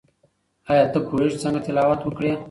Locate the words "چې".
1.33-1.41